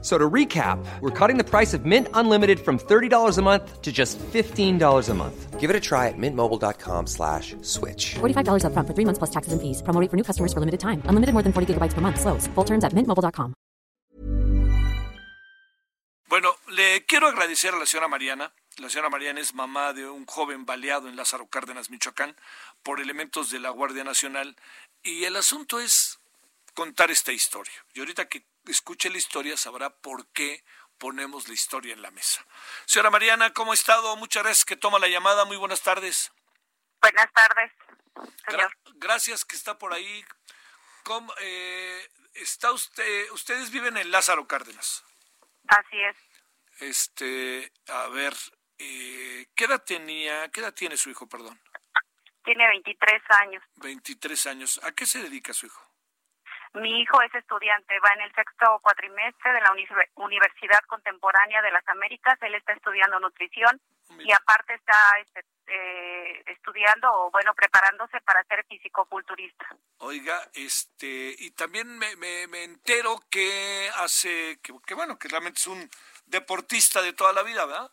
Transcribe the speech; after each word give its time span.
So 0.00 0.16
to 0.16 0.30
recap, 0.30 0.78
we're 1.00 1.10
cutting 1.10 1.38
the 1.38 1.44
price 1.44 1.74
of 1.74 1.84
Mint 1.84 2.06
Unlimited 2.14 2.60
from 2.60 2.78
$30 2.78 3.36
a 3.36 3.42
month 3.42 3.82
to 3.82 3.90
just 3.90 4.16
$15 4.18 5.08
a 5.08 5.14
month. 5.14 5.58
Give 5.58 5.70
it 5.70 5.74
a 5.74 5.80
try 5.80 6.06
at 6.06 6.14
mintmobile.com 6.16 7.08
slash 7.08 7.56
switch. 7.62 8.14
$45 8.20 8.62
upfront 8.62 8.86
for 8.86 8.94
three 8.94 9.04
months 9.04 9.18
plus 9.18 9.30
taxes 9.30 9.52
and 9.52 9.60
fees. 9.60 9.82
Promo 9.82 10.00
rate 10.00 10.08
for 10.08 10.16
new 10.16 10.22
customers 10.22 10.52
for 10.52 10.60
limited 10.60 10.78
time. 10.78 11.02
Unlimited 11.10 11.34
more 11.34 11.42
than 11.42 11.52
40 11.52 11.74
gigabytes 11.74 11.94
per 11.94 12.00
month. 12.00 12.20
Slows. 12.20 12.46
Full 12.54 12.64
terms 12.64 12.84
at 12.84 12.94
mintmobile.com. 12.94 13.54
Bueno, 16.28 16.54
le 16.68 17.04
quiero 17.06 17.26
agradecer 17.26 17.74
a 17.74 17.78
la 17.78 17.86
señora 17.86 18.06
Mariana. 18.06 18.52
La 18.76 18.88
señora 18.88 19.08
Mariana 19.08 19.40
es 19.40 19.54
mamá 19.54 19.92
de 19.94 20.08
un 20.08 20.26
joven 20.26 20.64
baleado 20.66 21.08
en 21.08 21.16
Lázaro 21.16 21.48
Cárdenas, 21.48 21.90
Michoacán, 21.90 22.36
por 22.84 23.00
elementos 23.00 23.50
de 23.50 23.58
la 23.58 23.70
Guardia 23.70 24.04
Nacional. 24.04 24.54
Y 25.02 25.24
el 25.24 25.34
asunto 25.36 25.80
es 25.80 26.20
contar 26.74 27.10
esta 27.10 27.32
historia. 27.32 27.72
Y 27.94 28.00
ahorita 28.00 28.28
que 28.28 28.44
escuche 28.72 29.10
la 29.10 29.18
historia 29.18 29.56
sabrá 29.56 29.90
por 29.90 30.26
qué 30.32 30.64
ponemos 30.98 31.48
la 31.48 31.54
historia 31.54 31.92
en 31.94 32.02
la 32.02 32.10
mesa. 32.10 32.44
Señora 32.86 33.10
Mariana, 33.10 33.52
¿cómo 33.52 33.70
ha 33.72 33.74
estado? 33.74 34.16
Muchas 34.16 34.42
gracias 34.42 34.64
que 34.64 34.76
toma 34.76 34.98
la 34.98 35.08
llamada. 35.08 35.44
Muy 35.44 35.56
buenas 35.56 35.82
tardes. 35.82 36.32
Buenas 37.00 37.32
tardes, 37.32 37.72
señor. 38.48 38.72
Gra- 38.84 38.92
gracias 38.96 39.44
que 39.44 39.54
está 39.56 39.78
por 39.78 39.92
ahí. 39.92 40.24
¿Cómo, 41.04 41.32
eh, 41.40 42.08
está 42.34 42.72
usted, 42.72 43.30
ustedes 43.30 43.70
viven 43.70 43.96
en 43.96 44.10
Lázaro 44.10 44.46
Cárdenas. 44.48 45.04
Así 45.68 46.00
es. 46.02 46.16
Este, 46.80 47.72
a 47.88 48.08
ver, 48.08 48.34
eh, 48.78 49.46
¿qué 49.54 49.64
edad 49.64 49.82
tenía, 49.84 50.48
qué 50.50 50.60
edad 50.60 50.74
tiene 50.74 50.96
su 50.96 51.10
hijo, 51.10 51.28
perdón? 51.28 51.60
Tiene 52.44 52.66
23 52.68 53.22
años. 53.40 53.62
23 53.76 54.46
años. 54.46 54.80
¿A 54.82 54.92
qué 54.92 55.06
se 55.06 55.22
dedica 55.22 55.52
su 55.52 55.66
hijo? 55.66 55.87
Mi 56.74 57.00
hijo 57.00 57.20
es 57.22 57.34
estudiante, 57.34 57.98
va 58.00 58.10
en 58.14 58.20
el 58.22 58.34
sexto 58.34 58.78
cuatrimestre 58.82 59.52
de 59.52 59.60
la 59.60 59.72
Uni- 59.72 59.88
Universidad 60.16 60.80
Contemporánea 60.86 61.62
de 61.62 61.70
las 61.70 61.86
Américas. 61.88 62.38
Él 62.42 62.54
está 62.54 62.72
estudiando 62.72 63.18
nutrición 63.20 63.80
y 64.18 64.32
aparte 64.32 64.74
está 64.74 64.94
este, 65.20 65.44
eh, 65.66 66.42
estudiando 66.46 67.10
o, 67.12 67.30
bueno, 67.30 67.54
preparándose 67.54 68.20
para 68.20 68.42
ser 68.44 68.64
fisicoculturista. 68.66 69.66
Oiga, 69.98 70.40
este, 70.54 71.34
y 71.38 71.50
también 71.52 71.98
me, 71.98 72.16
me, 72.16 72.46
me 72.48 72.64
entero 72.64 73.20
que 73.30 73.90
hace, 73.96 74.58
que, 74.62 74.72
que 74.86 74.94
bueno, 74.94 75.18
que 75.18 75.28
realmente 75.28 75.58
es 75.58 75.66
un 75.66 75.90
deportista 76.26 77.02
de 77.02 77.12
toda 77.12 77.32
la 77.32 77.42
vida, 77.42 77.64
¿verdad? 77.66 77.90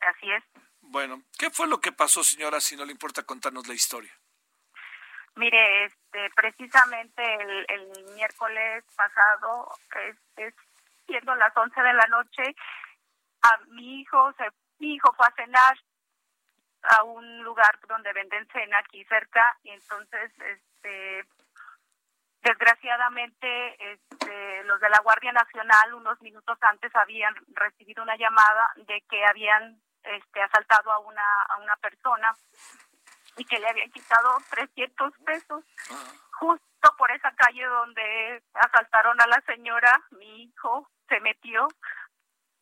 Así 0.00 0.30
es. 0.30 0.44
Bueno, 0.80 1.22
¿qué 1.38 1.50
fue 1.50 1.66
lo 1.66 1.80
que 1.80 1.92
pasó, 1.92 2.22
señora, 2.22 2.60
si 2.60 2.76
no 2.76 2.84
le 2.84 2.92
importa 2.92 3.22
contarnos 3.24 3.66
la 3.66 3.74
historia? 3.74 4.12
Mire, 5.36 5.84
este, 5.86 6.30
precisamente 6.36 7.22
el, 7.22 7.66
el 7.68 8.14
miércoles 8.14 8.84
pasado, 8.96 9.68
este, 9.96 10.54
siendo 11.06 11.34
las 11.34 11.56
11 11.56 11.80
de 11.80 11.92
la 11.92 12.06
noche, 12.06 12.54
a 13.42 13.58
mi 13.68 14.00
hijo, 14.00 14.32
se, 14.34 14.48
mi 14.78 14.94
hijo 14.94 15.12
fue 15.14 15.26
a 15.26 15.34
cenar 15.34 15.76
a 16.82 17.02
un 17.02 17.42
lugar 17.42 17.78
donde 17.88 18.12
venden 18.12 18.46
cena 18.52 18.78
aquí 18.78 19.04
cerca 19.06 19.56
y 19.62 19.70
entonces, 19.70 20.30
este, 20.38 21.24
desgraciadamente, 22.42 23.92
este, 23.92 24.64
los 24.64 24.80
de 24.80 24.88
la 24.88 25.00
Guardia 25.00 25.32
Nacional 25.32 25.94
unos 25.94 26.20
minutos 26.20 26.58
antes 26.60 26.94
habían 26.94 27.34
recibido 27.54 28.02
una 28.02 28.16
llamada 28.16 28.72
de 28.76 29.00
que 29.08 29.24
habían 29.24 29.80
este, 30.02 30.42
asaltado 30.42 30.92
a 30.92 30.98
una 30.98 31.42
a 31.48 31.56
una 31.58 31.76
persona 31.76 32.36
y 33.36 33.44
que 33.44 33.58
le 33.58 33.68
habían 33.68 33.90
quitado 33.90 34.36
300 34.50 35.12
pesos. 35.24 35.64
Justo 36.32 36.96
por 36.98 37.10
esa 37.10 37.34
calle 37.34 37.64
donde 37.64 38.42
asaltaron 38.54 39.20
a 39.20 39.26
la 39.26 39.40
señora, 39.42 40.02
mi 40.12 40.44
hijo 40.44 40.88
se 41.08 41.20
metió 41.20 41.68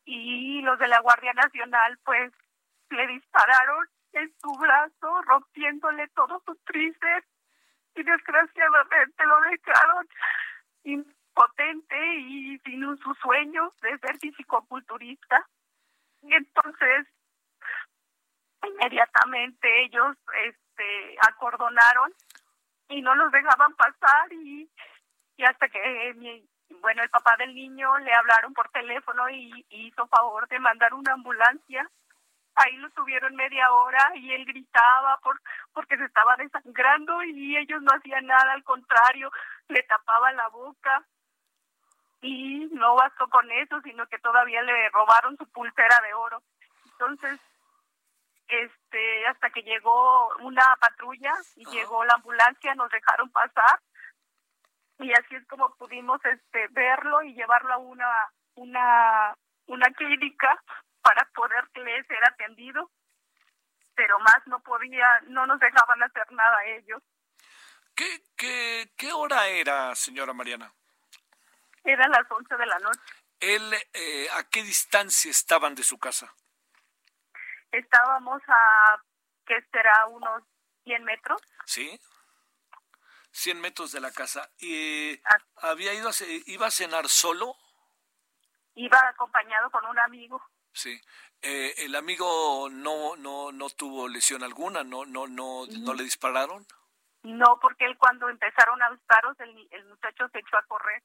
y 0.05 0.60
los 0.62 0.78
de 0.78 0.88
la 0.88 1.00
Guardia 1.00 1.33
Nacional 1.33 1.99
pues 2.05 2.33
le 2.91 3.06
dispararon 3.06 3.88
en 4.12 4.33
su 4.41 4.53
brazo, 4.59 5.22
rompiéndole 5.22 6.09
todo 6.09 6.43
su 6.44 6.55
tríceps 6.66 7.27
y 7.94 8.03
desgraciadamente 8.03 9.25
lo 9.25 9.41
dejaron 9.41 10.09
impotente 10.84 12.15
y 12.16 12.59
sin 12.59 12.99
sus 12.99 13.19
sueños 13.19 13.72
de 13.81 13.99
ser 13.99 14.19
fisicoculturista. 14.19 15.47
Entonces 16.22 17.06
inmediatamente 18.65 19.84
ellos 19.84 20.16
este 20.72 21.16
acordonaron 21.21 22.12
y 22.88 23.00
no 23.03 23.15
los 23.15 23.31
dejaban 23.33 23.75
pasar 23.75 24.33
y, 24.33 24.69
y 25.37 25.44
hasta 25.44 25.69
que 25.69 26.15
mi 26.16 26.47
bueno 26.81 27.03
el 27.03 27.10
papá 27.10 27.37
del 27.37 27.55
niño 27.55 27.99
le 27.99 28.15
hablaron 28.15 28.55
por 28.55 28.69
teléfono 28.71 29.28
y, 29.28 29.65
y 29.69 29.88
hizo 29.88 30.06
favor 30.09 30.49
de 30.49 30.59
mandar 30.59 30.94
una 30.94 31.12
ambulancia. 31.12 31.88
Ahí 32.55 32.77
lo 32.77 32.91
tuvieron 32.91 33.34
media 33.34 33.72
hora 33.72 34.12
y 34.15 34.33
él 34.33 34.44
gritaba 34.44 35.19
por 35.19 35.41
porque 35.72 35.97
se 35.97 36.05
estaba 36.05 36.37
desangrando 36.37 37.22
y 37.22 37.56
ellos 37.56 37.81
no 37.83 37.93
hacían 37.93 38.27
nada 38.27 38.53
al 38.53 38.65
contrario 38.65 39.31
le 39.69 39.83
tapaban 39.84 40.37
la 40.37 40.49
boca. 40.49 41.04
Y 42.21 42.69
no 42.72 42.94
bastó 42.94 43.28
con 43.28 43.50
eso 43.50 43.81
sino 43.83 44.06
que 44.06 44.19
todavía 44.19 44.62
le 44.62 44.89
robaron 44.91 45.37
su 45.37 45.47
pulsera 45.50 46.00
de 46.06 46.15
oro. 46.15 46.43
Entonces 46.93 47.41
este 48.53 49.27
hasta 49.27 49.51
que 49.51 49.63
llegó 49.63 50.35
una 50.41 50.77
patrulla 50.81 51.33
y 51.57 51.65
llegó 51.67 52.05
la 52.05 52.15
ambulancia 52.15 52.75
nos 52.75 52.91
dejaron 52.91 53.31
pasar. 53.31 53.81
Y 54.99 55.13
así 55.13 55.35
es 55.35 55.47
como 55.49 55.75
pudimos 55.77 56.25
este 56.25 56.69
verlo 56.69 57.23
y 57.23 57.35
llevarlo 57.35 57.73
a 57.73 57.79
una 57.79 58.33
una 58.55 59.37
una 59.67 59.91
clínica 59.91 60.63
para 61.03 61.29
poderle 61.35 62.05
ser 62.05 62.25
atendido. 62.25 62.91
Pero 63.95 64.19
más 64.21 64.47
no 64.47 64.61
podía 64.61 65.21
no 65.29 65.47
nos 65.47 65.61
dejaban 65.61 66.03
hacer 66.03 66.31
nada 66.33 66.65
ellos. 66.67 67.03
¿Qué, 67.95 68.23
qué, 68.37 68.91
qué 68.97 69.13
hora 69.13 69.49
era, 69.49 69.95
señora 69.95 70.33
Mariana? 70.33 70.73
eran 71.84 72.11
las 72.11 72.31
11 72.31 72.57
de 72.57 72.67
la 72.67 72.79
noche. 72.79 73.01
¿Él, 73.41 73.75
eh, 73.93 74.29
¿A 74.34 74.45
qué 74.45 74.63
distancia 74.63 75.31
estaban 75.31 75.75
de 75.75 75.83
su 75.83 75.99
casa? 75.99 76.33
Estábamos 77.72 78.41
a 78.49 79.03
que 79.47 79.60
será 79.72 80.06
unos 80.06 80.43
100 80.84 81.05
metros 81.05 81.41
¿Sí? 81.66 81.99
100 83.33 83.60
metros 83.60 83.93
de 83.93 84.00
la 84.00 84.10
casa. 84.12 84.50
¿Y 84.59 85.15
Ah. 85.25 85.38
había 85.71 85.94
ido 85.94 86.09
a, 86.09 86.12
iba 86.47 86.66
a 86.66 86.71
cenar 86.71 87.09
solo? 87.09 87.56
iba 88.75 88.99
acompañado 89.09 89.71
con 89.71 89.84
un 89.87 89.99
amigo 89.99 90.43
Sí. 90.72 90.99
Eh, 91.43 91.75
¿El 91.78 91.94
amigo 91.97 92.69
no, 92.71 93.16
no, 93.16 93.53
no 93.53 93.69
tuvo 93.71 94.09
lesión 94.09 94.43
alguna? 94.43 94.83
¿No, 94.84 95.04
no, 95.04 95.27
no, 95.27 95.66
no 95.66 95.94
le 95.94 96.04
dispararon? 96.04 96.66
No 97.22 97.59
porque 97.60 97.84
él 97.84 97.97
cuando 97.99 98.28
empezaron 98.28 98.83
a 98.83 98.91
disparos 98.91 99.38
el, 99.41 99.69
el 99.71 99.84
muchacho 99.87 100.28
se 100.33 100.41
echó 100.41 100.56
a 100.56 100.62
correr 100.65 101.03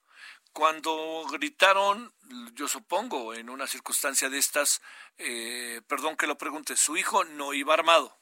Cuando 0.51 1.25
gritaron, 1.31 2.11
yo 2.53 2.67
supongo, 2.67 3.33
en 3.33 3.49
una 3.49 3.67
circunstancia 3.67 4.29
de 4.29 4.39
estas, 4.39 4.81
eh, 5.17 5.81
perdón 5.87 6.17
que 6.17 6.27
lo 6.27 6.37
pregunte, 6.37 6.75
su 6.75 6.97
hijo 6.97 7.23
no 7.23 7.53
iba 7.53 7.73
armado. 7.73 8.17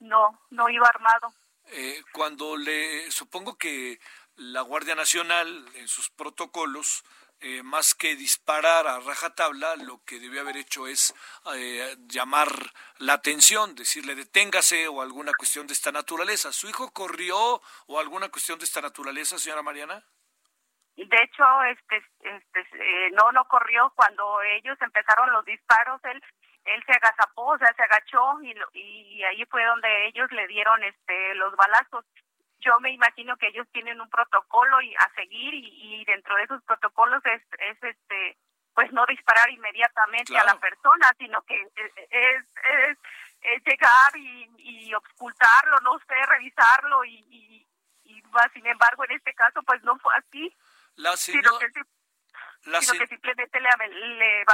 no 0.00 0.40
no 0.50 0.68
iba 0.68 0.86
armado 0.86 1.32
Eh, 1.68 2.02
cuando 2.12 2.56
le, 2.56 3.10
supongo 3.10 3.58
que 3.58 3.98
la 4.36 4.60
Guardia 4.60 4.94
Nacional, 4.94 5.66
en 5.74 5.88
sus 5.88 6.10
protocolos, 6.10 7.04
eh, 7.40 7.62
más 7.62 7.94
que 7.94 8.16
disparar 8.16 8.86
a 8.86 9.00
rajatabla, 9.00 9.76
lo 9.76 10.00
que 10.04 10.18
debió 10.18 10.40
haber 10.40 10.56
hecho 10.56 10.86
es 10.86 11.14
eh, 11.54 11.96
llamar 12.06 12.48
la 12.98 13.14
atención, 13.14 13.74
decirle 13.74 14.14
deténgase 14.14 14.88
o 14.88 15.02
alguna 15.02 15.32
cuestión 15.34 15.66
de 15.66 15.74
esta 15.74 15.92
naturaleza. 15.92 16.52
¿Su 16.52 16.68
hijo 16.68 16.90
corrió 16.92 17.60
o 17.86 18.00
alguna 18.00 18.28
cuestión 18.28 18.58
de 18.58 18.64
esta 18.64 18.80
naturaleza, 18.80 19.38
señora 19.38 19.62
Mariana? 19.62 20.02
de 20.96 21.22
hecho 21.22 21.44
este 21.64 22.02
este 22.20 22.60
eh, 22.72 23.10
no 23.12 23.30
no 23.32 23.44
corrió 23.48 23.92
cuando 23.94 24.40
ellos 24.42 24.78
empezaron 24.80 25.30
los 25.30 25.44
disparos 25.44 26.00
él 26.04 26.22
él 26.64 26.82
se 26.86 26.92
agazapó 26.92 27.48
o 27.48 27.58
sea 27.58 27.72
se 27.74 27.82
agachó 27.82 28.40
y 28.42 28.54
y 28.72 29.22
ahí 29.24 29.44
fue 29.44 29.62
donde 29.64 30.06
ellos 30.06 30.30
le 30.32 30.46
dieron 30.46 30.82
este 30.84 31.34
los 31.34 31.54
balazos 31.54 32.04
yo 32.66 32.78
me 32.80 32.90
imagino 32.90 33.36
que 33.36 33.48
ellos 33.48 33.66
tienen 33.72 34.00
un 34.00 34.10
protocolo 34.10 34.80
y 34.82 34.94
a 34.96 35.08
seguir 35.14 35.54
y, 35.54 36.00
y 36.00 36.04
dentro 36.04 36.34
de 36.36 36.42
esos 36.44 36.62
protocolos 36.64 37.22
es, 37.26 37.42
es 37.70 37.78
este 37.82 38.36
pues 38.74 38.92
no 38.92 39.06
disparar 39.06 39.48
inmediatamente 39.50 40.36
a 40.36 40.44
la 40.44 40.60
persona 40.60 41.06
sino 41.18 41.40
que 41.42 41.60
es, 41.62 41.92
es, 42.10 42.44
es- 42.64 42.98
es 43.42 43.62
llegar 43.64 44.16
y, 44.16 44.50
y 44.58 44.94
ocultarlo 44.94 45.78
no 45.80 45.98
sé 46.00 46.14
revisarlo 46.26 47.04
y, 47.04 47.16
y, 47.30 47.68
y 48.04 48.22
más 48.32 48.50
sin 48.52 48.66
embargo 48.66 49.04
en 49.04 49.12
este 49.12 49.32
caso 49.34 49.62
pues 49.62 49.82
no 49.84 49.96
fue 49.98 50.12
así 50.16 50.54
La 50.96 51.16
sino 51.16 51.42
señora, 51.42 51.58
que, 51.60 51.70
sí- 51.72 52.70
la 52.70 52.80
sino 52.82 52.98
que 52.98 53.06
simplemente 53.06 53.60
le, 53.60 53.68
le. 54.16 54.44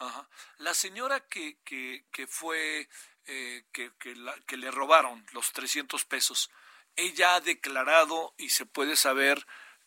Ajá. 0.00 0.28
La 0.58 0.74
señora 0.74 1.18
que, 1.28 1.58
que, 1.64 2.04
que 2.12 2.26
fue, 2.28 2.88
eh, 3.26 3.64
que, 3.72 3.90
que, 3.98 4.14
la- 4.14 4.38
que 4.46 4.56
le 4.56 4.70
robaron 4.70 5.26
los 5.32 5.52
300 5.52 6.04
pesos, 6.04 6.50
ella 6.98 7.36
ha 7.36 7.40
declarado 7.40 8.34
y 8.36 8.50
se 8.50 8.66
puede 8.66 8.96
saber 8.96 9.38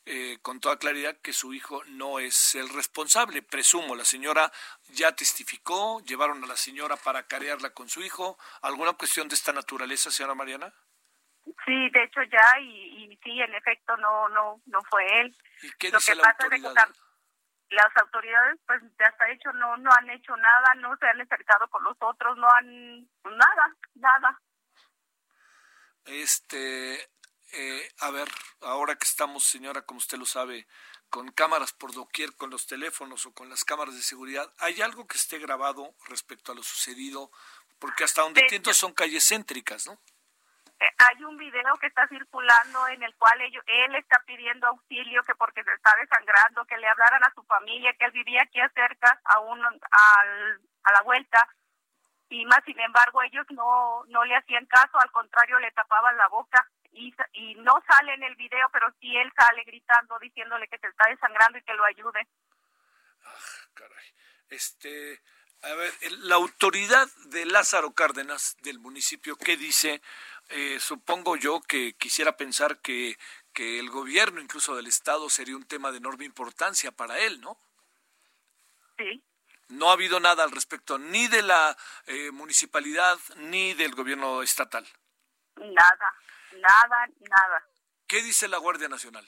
eh, 0.06 0.40
con 0.42 0.60
toda 0.60 0.80
claridad 0.80 1.20
que 1.22 1.34
su 1.34 1.54
hijo 1.54 1.84
no 1.86 2.20
es 2.20 2.56
el 2.56 2.70
responsable. 2.70 3.44
Presumo, 3.44 3.96
la 3.96 4.06
señora 4.06 4.52
ya 4.90 5.16
testificó, 5.16 6.02
llevaron 6.02 6.44
a 6.44 6.48
la 6.48 6.58
señora 6.58 6.96
para 6.98 7.28
carearla 7.28 7.72
con 7.72 7.90
su 7.90 8.02
hijo. 8.02 8.38
¿Alguna 8.64 8.94
cuestión 8.94 9.28
de 9.28 9.36
esta 9.36 9.54
naturaleza, 9.54 10.10
señora 10.10 10.36
Mariana? 10.36 10.74
Sí, 11.66 11.90
de 11.90 12.04
hecho 12.04 12.22
ya, 12.24 12.60
y, 12.62 13.06
y 13.12 13.18
sí, 13.24 13.42
en 13.42 13.54
efecto, 13.56 13.98
no 13.98 14.30
no 14.30 14.62
no 14.66 14.80
fue 14.90 15.04
él. 15.22 15.36
¿Y 15.62 15.72
qué 15.80 15.92
Lo 15.92 15.98
dice 15.98 16.14
que 16.14 16.16
la 16.16 16.24
pasa 16.24 16.46
es 16.46 16.50
de 16.50 16.60
que 16.60 16.68
autoridad? 16.68 16.96
las 17.70 17.98
autoridades, 17.98 18.60
pues, 18.68 18.82
de 18.98 19.06
hasta 19.06 19.30
hecho 19.32 19.52
no 19.54 19.78
no 19.78 19.92
han 19.92 20.10
hecho 20.10 20.36
nada, 20.38 20.76
no 20.76 20.96
se 20.98 21.08
han 21.08 21.22
acercado 21.22 21.68
con 21.70 21.84
los 21.84 21.98
otros, 22.00 22.38
no 22.38 22.48
han 22.52 23.02
nada, 23.24 23.76
nada. 23.96 24.42
Este, 26.06 27.10
eh, 27.54 27.92
a 28.00 28.12
ver, 28.12 28.28
ahora 28.62 28.96
que 28.96 29.06
estamos, 29.06 29.44
señora, 29.44 29.84
como 29.84 30.00
usted 30.00 30.18
lo 30.18 30.26
sabe, 30.26 30.68
con 31.10 31.32
cámaras 31.32 31.74
por 31.74 31.94
doquier, 31.94 32.36
con 32.36 32.50
los 32.50 32.68
teléfonos 32.68 33.26
o 33.26 33.34
con 33.34 33.50
las 33.50 33.66
cámaras 33.66 33.96
de 33.96 34.02
seguridad, 34.02 34.52
¿hay 34.60 34.82
algo 34.82 35.06
que 35.08 35.18
esté 35.18 35.40
grabado 35.40 35.94
respecto 36.08 36.52
a 36.52 36.56
lo 36.56 36.64
sucedido? 36.64 37.32
Porque 37.80 38.04
hasta 38.04 38.22
donde 38.22 38.40
De 38.40 38.46
entiendo 38.46 38.74
son 38.74 38.94
calles 38.94 39.28
céntricas, 39.28 39.88
¿no? 39.88 40.00
Eh, 40.80 40.90
hay 40.98 41.24
un 41.24 41.38
video 41.38 41.76
que 41.80 41.88
está 41.88 42.08
circulando 42.08 42.88
en 42.88 43.04
el 43.04 43.14
cual 43.16 43.40
ellos, 43.42 43.64
él 43.68 43.96
está 43.96 44.24
pidiendo 44.26 44.68
auxilio 44.68 45.22
que 45.24 45.36
porque 45.36 45.64
se 45.64 45.74
está 45.74 45.94
desangrando, 46.00 46.66
que 46.66 46.78
le 46.78 46.88
hablaran 46.88 47.24
a 47.24 47.34
su 47.36 47.44
familia, 47.44 47.94
que 48.00 48.06
él 48.06 48.12
vivía 48.12 48.42
aquí 48.42 48.60
cerca, 48.74 49.22
a, 49.26 49.40
un, 49.42 49.64
al, 49.64 50.62
a 50.84 50.92
la 50.94 51.02
vuelta, 51.04 51.48
y 52.32 52.46
más 52.46 52.64
sin 52.66 52.80
embargo 52.80 53.22
ellos 53.24 53.46
no, 53.50 54.06
no 54.08 54.24
le 54.24 54.36
hacían 54.36 54.66
caso, 54.66 54.98
al 55.00 55.12
contrario 55.12 55.60
le 55.60 55.72
tapaban 55.72 56.18
la 56.18 56.28
boca. 56.30 56.66
Y, 56.94 57.14
no 57.56 57.82
sale 57.88 58.14
en 58.16 58.24
el 58.24 58.36
video, 58.36 58.68
pero 58.72 58.88
sí 59.00 59.16
él 59.16 59.32
sale 59.36 59.64
gritando, 59.64 60.18
diciéndole 60.20 60.68
que 60.68 60.78
se 60.78 60.88
está 60.88 61.10
desangrando 61.10 61.58
y 61.58 61.62
que 61.62 61.74
lo 61.74 61.86
ayude. 61.86 62.28
Caray. 63.74 64.14
Este, 64.50 65.22
a 65.62 65.74
ver, 65.76 65.94
la 66.20 66.36
autoridad 66.36 67.08
de 67.28 67.46
Lázaro 67.46 67.94
Cárdenas 67.94 68.58
del 68.62 68.80
municipio, 68.80 69.38
¿qué 69.38 69.56
dice? 69.56 70.02
Eh, 70.50 70.80
supongo 70.80 71.38
yo 71.38 71.62
que 71.62 71.94
quisiera 71.94 72.36
pensar 72.36 72.80
que, 72.80 73.18
que 73.54 73.80
el 73.80 73.90
gobierno, 73.90 74.42
incluso 74.42 74.76
del 74.76 74.88
Estado, 74.88 75.30
sería 75.30 75.56
un 75.56 75.68
tema 75.68 75.92
de 75.92 76.00
enorme 76.00 76.26
importancia 76.26 76.92
para 76.92 77.20
él, 77.20 77.40
¿no? 77.40 77.58
Sí. 78.98 79.24
No 79.72 79.90
ha 79.90 79.94
habido 79.94 80.20
nada 80.20 80.44
al 80.44 80.52
respecto, 80.52 80.98
ni 80.98 81.28
de 81.28 81.42
la 81.42 81.76
eh, 82.06 82.32
municipalidad, 82.32 83.18
ni 83.38 83.74
del 83.74 83.96
gobierno 83.96 84.42
estatal. 84.42 84.86
Nada, 85.56 86.14
nada, 86.54 87.08
nada. 87.20 87.64
¿Qué 88.08 88.22
dice 88.22 88.48
la 88.48 88.58
Guardia 88.58 88.88
Nacional? 88.90 89.26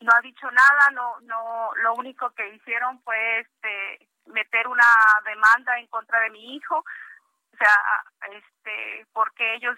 no 0.00 0.12
ha 0.14 0.20
dicho 0.20 0.48
nada, 0.50 0.90
no, 0.92 1.18
no, 1.22 1.70
lo 1.76 1.94
único 1.94 2.30
que 2.34 2.46
hicieron 2.54 3.02
fue 3.02 3.40
este 3.40 4.08
meter 4.26 4.68
una 4.68 4.84
demanda 5.24 5.78
en 5.78 5.86
contra 5.88 6.20
de 6.20 6.30
mi 6.30 6.54
hijo, 6.54 6.76
o 6.78 7.56
sea, 7.56 8.04
este, 8.30 9.06
porque 9.12 9.54
ellos 9.54 9.76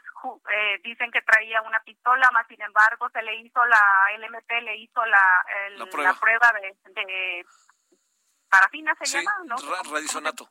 eh, 0.53 0.81
dicen 0.83 1.11
que 1.13 1.23
traía 1.23 1.63
una 1.63 1.81
pistola, 1.85 2.29
más 2.33 2.47
sin 2.49 2.61
embargo 2.61 3.09
se 3.11 3.23
le 3.23 3.37
hizo 3.37 3.65
la 3.65 3.81
LMP, 4.19 4.51
le 4.63 4.77
hizo 4.79 5.05
la, 5.07 5.45
el- 5.69 5.79
La 5.79 5.85
la 5.85 5.91
prueba. 5.91 6.15
prueba, 6.21 6.53
de, 6.61 6.77
de 6.93 7.47
parafina 8.49 8.95
se 8.99 9.07
Sí, 9.07 9.17
llama, 9.19 9.33
¿no? 9.45 9.57
ra- 9.57 9.63
¿Cómo- 9.63 9.77
cómo 9.83 9.95
radisonato. 9.95 10.51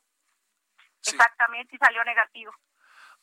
Sí. 1.01 1.15
Exactamente, 1.15 1.75
y 1.75 1.79
salió 1.79 2.03
negativo. 2.03 2.53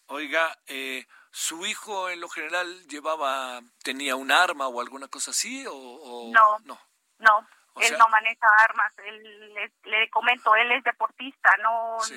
Oiga, 0.07 0.57
eh, 0.67 1.07
¿su 1.31 1.65
hijo 1.67 2.11
en 2.11 2.21
lo 2.21 2.29
general 2.29 2.87
llevaba, 2.89 3.61
tenía 3.83 4.17
un 4.17 4.31
arma 4.31 4.69
o 4.69 4.81
alguna 4.81 5.09
cosa 5.09 5.31
así? 5.31 5.67
O, 5.67 5.75
o- 5.75 6.33
No. 6.33 6.59
no. 6.65 6.79
No, 7.19 7.49
O 7.75 7.81
él 7.81 7.89
sea- 7.89 7.99
no 7.99 8.09
maneja 8.09 8.47
armas, 8.65 8.93
él, 8.99 9.55
le, 9.55 9.73
le 9.85 10.11
comento, 10.11 10.55
él 10.57 10.73
es 10.73 10.85
deportista, 10.85 11.51
no, 11.63 11.97
Sí. 12.01 12.17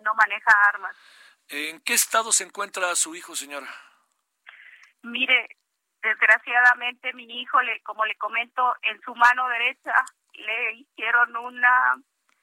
no 0.00 0.14
maneja 0.14 0.50
armas. 0.68 0.96
¿En 1.48 1.80
qué 1.80 1.94
estado 1.94 2.32
se 2.32 2.44
encuentra 2.44 2.94
su 2.96 3.14
hijo, 3.14 3.36
señora? 3.36 3.68
Mire, 5.02 5.48
desgraciadamente 6.02 7.12
mi 7.14 7.24
hijo, 7.40 7.60
le, 7.62 7.80
como 7.82 8.04
le 8.04 8.16
comento, 8.16 8.74
en 8.82 9.00
su 9.02 9.14
mano 9.14 9.48
derecha 9.48 9.92
le 10.38 10.72
hicieron 10.74 11.36
una, 11.36 11.96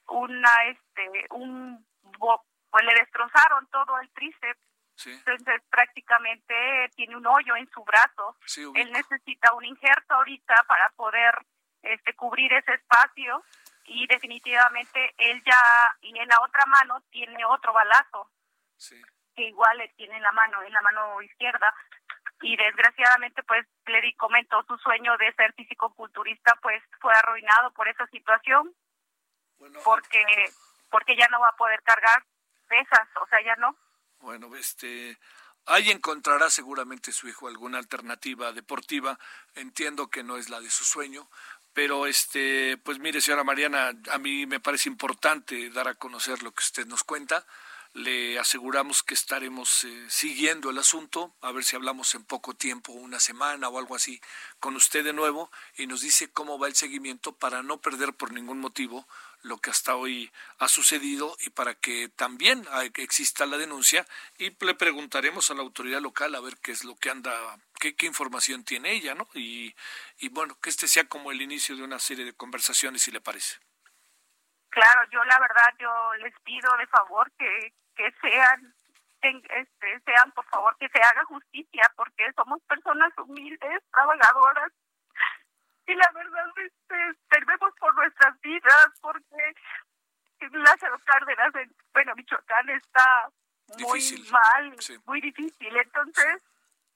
una, 0.08 0.66
este, 0.66 1.26
un, 1.32 1.86
bo- 2.20 2.46
pues 2.70 2.84
le 2.86 2.94
destrozaron 2.96 3.68
todo 3.68 4.00
el 4.00 4.10
tríceps, 4.14 4.60
Sí, 4.98 5.12
entonces 5.12 5.62
prácticamente 5.70 6.90
tiene 6.96 7.18
un 7.18 7.28
hoyo 7.28 7.56
en 7.58 7.70
su 7.70 7.84
brazo. 7.84 8.38
sí, 8.46 8.64
Él 8.76 8.92
necesita 8.94 9.54
un 9.54 9.66
injerto 9.66 10.14
ahorita 10.14 10.64
para 10.68 10.90
poder, 10.92 11.36
este, 11.82 12.14
cubrir 12.16 12.54
ese 12.54 12.76
espacio 12.76 13.44
y 13.86 14.08
definitivamente 14.08 15.14
él 15.18 15.44
ya, 15.46 15.96
y 16.02 16.18
en 16.18 16.28
la 16.30 16.40
otra 16.42 16.66
mano 16.68 17.02
tiene 17.12 17.44
otro 17.46 17.74
balazo 17.74 18.32
sí. 18.78 19.00
que 19.36 19.44
igual 19.50 19.78
le 19.78 19.90
tiene 19.90 20.16
en 20.16 20.24
la 20.24 20.32
mano, 20.32 20.64
en 20.64 20.72
la 20.72 20.82
mano 20.82 21.22
izquierda. 21.22 21.74
Y 22.46 22.56
desgraciadamente, 22.58 23.42
pues, 23.44 23.66
le 23.88 24.02
di 24.02 24.14
comento, 24.14 24.64
su 24.68 24.78
sueño 24.78 25.18
de 25.18 25.34
ser 25.34 25.52
físico-culturista, 25.54 26.58
pues, 26.62 26.84
fue 27.02 27.12
arruinado 27.14 27.72
por 27.72 27.88
esa 27.88 28.06
situación, 28.08 28.72
Bueno, 29.58 29.80
porque 29.84 30.24
porque 30.92 31.18
ya 31.18 31.28
no 31.30 31.40
va 31.40 31.50
a 31.50 31.58
poder 31.58 31.82
cargar 31.84 32.24
pesas, 32.68 33.08
o 33.22 33.28
sea, 33.28 33.44
ya 33.44 33.56
no. 33.56 33.76
Bueno, 34.20 34.56
este, 34.56 35.18
ahí 35.66 35.90
encontrará 35.90 36.50
seguramente 36.50 37.12
su 37.12 37.28
hijo 37.28 37.48
alguna 37.48 37.80
alternativa 37.80 38.52
deportiva. 38.52 39.20
Entiendo 39.56 40.10
que 40.10 40.24
no 40.24 40.38
es 40.38 40.50
la 40.50 40.62
de 40.62 40.70
su 40.70 40.84
sueño, 40.86 41.28
pero 41.74 42.06
este, 42.06 42.78
pues 42.78 43.00
mire, 43.00 43.22
señora 43.22 43.44
Mariana, 43.44 43.92
a 44.12 44.18
mí 44.18 44.46
me 44.46 44.60
parece 44.60 44.88
importante 44.88 45.70
dar 45.72 45.88
a 45.88 45.96
conocer 45.96 46.44
lo 46.44 46.54
que 46.54 46.64
usted 46.64 46.86
nos 46.86 47.04
cuenta. 47.04 47.46
Le 47.96 48.38
aseguramos 48.38 49.04
que 49.04 49.14
estaremos 49.14 49.86
eh, 49.86 50.06
siguiendo 50.10 50.70
el 50.70 50.78
asunto, 50.78 51.34
a 51.40 51.54
ver 51.54 51.64
si 51.64 51.78
hablamos 51.78 52.14
en 52.14 52.26
poco 52.26 52.54
tiempo, 52.54 52.92
una 52.92 53.22
semana 53.22 53.70
o 53.70 53.80
algo 53.80 53.96
así, 53.96 54.20
con 54.60 54.76
usted 54.76 55.02
de 55.02 55.14
nuevo 55.14 55.50
y 55.78 55.88
nos 55.88 56.02
dice 56.02 56.30
cómo 56.30 56.60
va 56.60 56.68
el 56.68 56.76
seguimiento 56.76 57.32
para 57.32 57.64
no 57.64 57.80
perder 57.80 58.14
por 58.14 58.34
ningún 58.34 58.60
motivo 58.60 59.08
lo 59.44 59.60
que 59.60 59.70
hasta 59.70 59.96
hoy 59.96 60.30
ha 60.58 60.68
sucedido 60.68 61.38
y 61.40 61.52
para 61.52 61.74
que 61.74 62.10
también 62.10 62.68
exista 62.96 63.46
la 63.46 63.58
denuncia 63.58 64.06
y 64.38 64.54
le 64.66 64.76
preguntaremos 64.76 65.50
a 65.50 65.54
la 65.54 65.62
autoridad 65.62 66.02
local 66.02 66.36
a 66.36 66.42
ver 66.42 66.58
qué 66.58 66.74
es 66.74 66.84
lo 66.84 66.98
que 66.98 67.12
anda, 67.12 67.32
qué, 67.80 67.96
qué 67.96 68.08
información 68.08 68.66
tiene 68.66 68.92
ella, 68.92 69.16
¿no? 69.16 69.30
Y, 69.36 69.74
y 70.18 70.28
bueno, 70.28 70.58
que 70.60 70.70
este 70.70 70.90
sea 70.90 71.08
como 71.08 71.32
el 71.32 71.42
inicio 71.42 71.78
de 71.78 71.84
una 71.84 72.00
serie 72.00 72.26
de 72.26 72.34
conversaciones, 72.34 73.04
si 73.04 73.12
le 73.12 73.22
parece. 73.22 73.56
Claro, 74.76 75.02
yo 75.10 75.24
la 75.24 75.40
verdad, 75.40 75.74
yo 75.80 76.14
les 76.16 76.34
pido 76.44 76.70
de 76.78 76.88
favor 76.88 77.32
que, 77.40 77.74
que 77.96 78.12
sean, 78.22 78.76
este, 79.22 80.00
sean, 80.06 80.32
por 80.34 80.46
favor, 80.46 80.76
que 80.78 80.90
se 80.90 81.00
haga 81.02 81.24
justicia, 81.26 81.92
porque 81.96 82.32
somos 82.36 82.62
personas 82.64 83.12
humildes, 83.18 83.82
trabajadoras, 83.92 84.72
y 85.88 85.94
la 85.96 86.12
verdad, 86.14 86.46
este, 86.58 87.20
tememos 87.30 87.74
por 87.80 87.94
nuestras 87.96 88.40
vidas, 88.42 88.88
porque 89.02 89.56
Lázaro 90.52 91.00
Cárdenas, 91.06 91.56
en, 91.56 91.76
bueno, 91.94 92.14
Michoacán 92.16 92.70
está 92.70 93.30
muy 93.80 94.00
Difícil, 94.00 94.32
mal, 94.32 94.76
sí. 94.82 94.98
muy 95.06 95.22
difícil, 95.22 95.76
entonces 95.78 96.42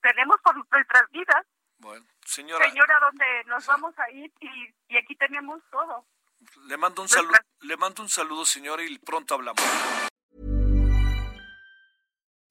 tenemos 0.01 0.39
por 0.41 0.55
nuestras 0.71 1.09
vidas, 1.11 1.45
Bueno, 1.77 2.05
señora, 2.25 2.65
señora, 2.69 2.99
donde 2.99 3.43
nos 3.45 3.63
Sí. 3.63 3.69
vamos 3.71 3.97
a 3.97 4.09
ir 4.11 4.31
y, 4.39 4.73
y 4.89 4.97
aquí 4.97 5.15
tenemos 5.15 5.61
todo. 5.71 6.05
le 6.67 6.77
mando 6.77 7.01
un 7.01 7.09
saludo, 7.09 7.33
le 7.61 7.77
mando 7.77 8.01
un 8.03 8.09
saludo, 8.09 8.45
señora, 8.45 8.83
y 8.83 8.97
pronto 8.99 9.35
hablamos. 9.35 9.61